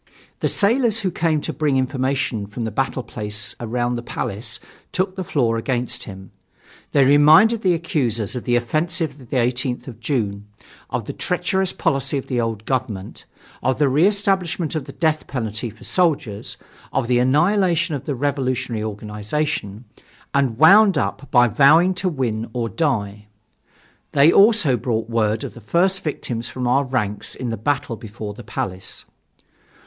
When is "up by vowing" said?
20.97-21.93